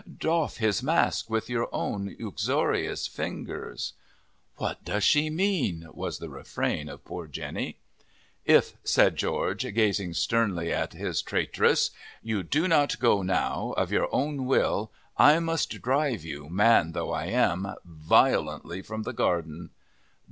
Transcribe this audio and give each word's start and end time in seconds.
Doff 0.17 0.57
his 0.57 0.81
mask 0.81 1.29
with 1.29 1.47
your 1.47 1.69
own 1.71 2.15
uxorious 2.19 3.05
fingers." 3.05 3.93
"What 4.55 4.83
does 4.83 5.03
she 5.03 5.29
mean?" 5.29 5.85
was 5.93 6.17
the 6.17 6.27
refrain 6.27 6.89
of 6.89 7.05
poor 7.05 7.27
Jenny. 7.27 7.77
"If," 8.43 8.73
said 8.83 9.15
George, 9.15 9.61
gazing 9.75 10.15
sternly 10.15 10.73
at 10.73 10.93
his 10.93 11.21
traitress, 11.21 11.91
"you 12.23 12.41
do 12.41 12.67
not 12.67 12.97
go 12.99 13.21
now, 13.21 13.75
of 13.77 13.91
your 13.91 14.09
own 14.11 14.45
will, 14.47 14.91
I 15.17 15.37
must 15.37 15.79
drive 15.83 16.25
you, 16.25 16.49
man 16.49 16.93
though 16.93 17.11
I 17.11 17.25
am, 17.25 17.75
violently 17.85 18.81
from 18.81 19.03
the 19.03 19.13
garden." 19.13 19.69